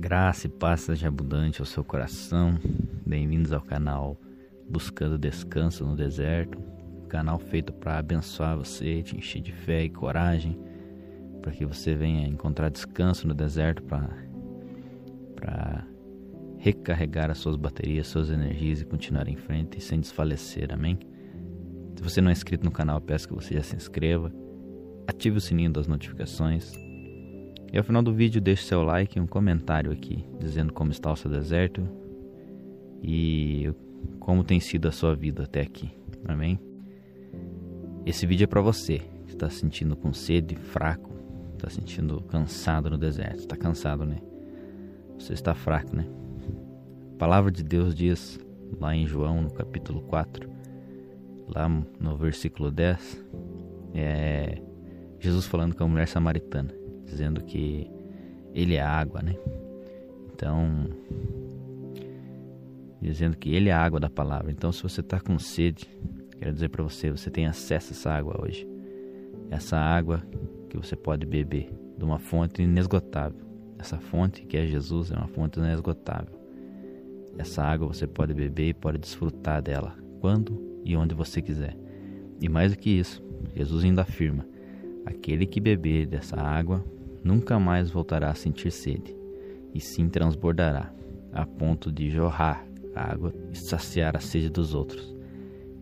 [0.00, 2.58] Graça e paz seja abundante ao seu coração.
[3.04, 4.18] Bem-vindos ao canal
[4.66, 6.58] Buscando Descanso no Deserto,
[7.06, 10.58] canal feito para abençoar você, te encher de fé e coragem,
[11.42, 15.86] para que você venha encontrar descanso no deserto para
[16.56, 20.72] recarregar as suas baterias, suas energias e continuar em frente sem desfalecer.
[20.72, 20.98] Amém?
[21.94, 24.32] Se você não é inscrito no canal, peço que você já se inscreva,
[25.06, 26.72] ative o sininho das notificações
[27.72, 31.12] e ao final do vídeo deixe seu like e um comentário aqui dizendo como está
[31.12, 31.86] o seu deserto
[33.02, 33.72] e
[34.18, 35.90] como tem sido a sua vida até aqui.
[36.24, 36.58] Amém?
[38.04, 41.10] Esse vídeo é para você que está se sentindo com sede, fraco,
[41.54, 43.38] está se sentindo cansado no deserto.
[43.38, 44.18] Está cansado, né?
[45.18, 46.06] Você está fraco, né?
[47.14, 48.40] A palavra de Deus diz
[48.80, 50.48] lá em João, no capítulo 4,
[51.46, 53.24] lá no versículo 10,
[53.94, 54.60] é
[55.20, 56.79] Jesus falando com a mulher samaritana
[57.10, 57.90] dizendo que
[58.54, 59.34] ele é água, né?
[60.32, 60.86] Então,
[63.00, 64.50] dizendo que ele é a água da palavra.
[64.50, 65.88] Então, se você está com sede,
[66.38, 68.66] quero dizer para você, você tem acesso a essa água hoje.
[69.50, 70.22] Essa água
[70.68, 73.40] que você pode beber de uma fonte inesgotável.
[73.78, 76.38] Essa fonte que é Jesus é uma fonte inesgotável.
[77.36, 81.76] Essa água você pode beber e pode desfrutar dela quando e onde você quiser.
[82.40, 83.22] E mais do que isso,
[83.54, 84.46] Jesus ainda afirma:
[85.04, 86.84] aquele que beber dessa água
[87.22, 89.16] nunca mais voltará a sentir sede,
[89.74, 90.92] e sim transbordará,
[91.32, 95.14] a ponto de jorrar a água e saciar a sede dos outros.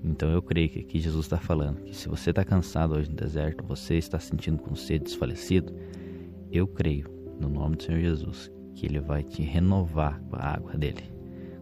[0.02, 3.16] Então eu creio que aqui Jesus está falando que se você está cansado hoje no
[3.16, 5.74] deserto, você está sentindo com sede desfalecido,
[6.50, 7.06] eu creio,
[7.40, 11.02] no nome do Senhor Jesus, que Ele vai te renovar com a água dele,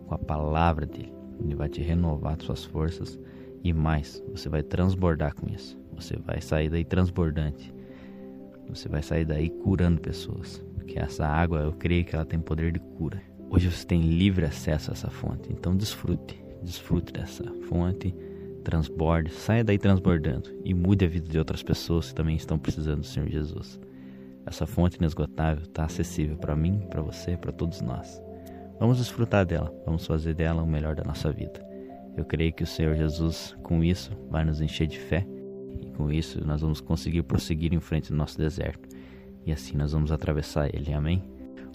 [0.07, 1.13] com a palavra dele.
[1.41, 3.19] Ele vai te renovar suas forças
[3.63, 5.79] e mais, você vai transbordar com isso.
[5.95, 7.75] Você vai sair daí transbordante
[8.69, 10.65] você vai sair daí curando pessoas.
[10.75, 13.21] Porque essa água, eu creio que ela tem poder de cura.
[13.51, 15.53] Hoje você tem livre acesso a essa fonte.
[15.53, 16.43] Então desfrute.
[16.63, 18.15] Desfrute dessa fonte.
[18.65, 19.33] Transborde.
[19.33, 20.51] Saia daí transbordando.
[20.65, 23.81] E mude a vida de outras pessoas que também estão precisando do Senhor Jesus.
[24.45, 28.23] Essa fonte inesgotável está acessível para mim, para você, para todos nós.
[28.79, 29.75] Vamos desfrutar dela.
[29.85, 31.65] Vamos fazer dela o melhor da nossa vida.
[32.17, 35.27] Eu creio que o Senhor Jesus, com isso, vai nos encher de fé
[35.97, 38.89] com isso, nós vamos conseguir prosseguir em frente do nosso deserto.
[39.45, 40.93] E assim nós vamos atravessar ele.
[40.93, 41.23] Amém?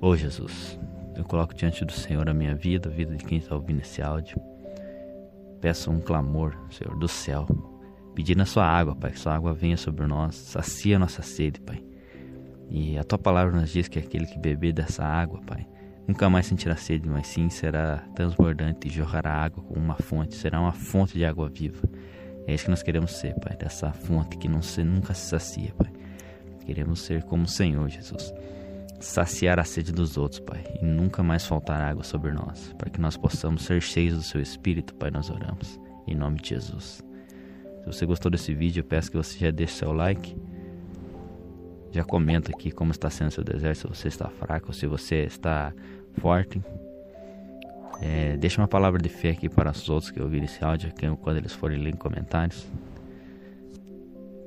[0.02, 0.80] Ô oh, Jesus,
[1.16, 4.02] eu coloco diante do Senhor a minha vida, a vida de quem está ouvindo esse
[4.02, 4.40] áudio.
[5.60, 7.48] Peço um clamor, Senhor, do céu.
[8.16, 11.62] Pedindo a sua água, Pai, que sua água venha sobre nós, sacia a nossa sede,
[11.62, 11.84] Pai.
[12.70, 15.68] E a tua palavra nos diz que aquele que beber dessa água, Pai,
[16.08, 20.60] nunca mais sentirá sede, mas sim será transbordante e jorrará água como uma fonte, será
[20.60, 21.88] uma fonte de água viva.
[22.48, 25.72] É isso que nós queremos ser, Pai, dessa fonte que não se, nunca se sacia,
[25.78, 25.92] Pai.
[26.66, 28.34] Queremos ser como o Senhor, Jesus.
[29.00, 33.02] Saciar a sede dos outros, Pai, e nunca mais faltar água sobre nós, para que
[33.02, 35.80] nós possamos ser cheios do Seu Espírito, Pai, nós oramos.
[36.08, 37.04] Em nome de Jesus.
[37.82, 40.36] Se você gostou desse vídeo, eu peço que você já deixe seu like.
[41.92, 45.74] Já comenta aqui como está sendo seu deserto, se você está fraco se você está
[46.20, 46.62] forte.
[48.02, 50.92] É, deixa uma palavra de fé aqui para os outros que ouvirem esse áudio,
[51.22, 52.68] quando eles forem ler comentários.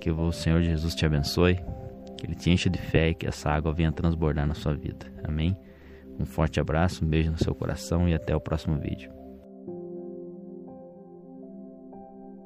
[0.01, 1.61] Que o Senhor Jesus te abençoe,
[2.19, 5.07] que Ele te encha de fé e que essa água venha transbordar na sua vida.
[5.23, 5.57] Amém?
[6.19, 9.24] Um forte abraço, um beijo no seu coração e até o próximo vídeo.